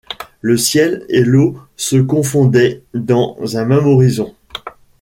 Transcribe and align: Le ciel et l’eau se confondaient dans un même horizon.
Le 0.41 0.57
ciel 0.57 1.05
et 1.09 1.23
l’eau 1.23 1.59
se 1.77 1.97
confondaient 1.97 2.81
dans 2.95 3.37
un 3.55 3.65
même 3.65 3.85
horizon. 3.85 4.33